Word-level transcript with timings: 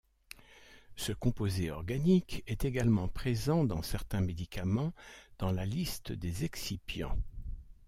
Ce 0.95 1.11
composé 1.11 1.69
organique 1.69 2.41
est 2.47 2.65
également 2.65 3.07
présent 3.07 3.63
dans 3.65 3.83
certains 3.83 4.21
médicaments, 4.21 4.93
dans 5.37 5.51
la 5.51 5.63
liste 5.63 6.11
des 6.11 6.43
excipients. 6.43 7.15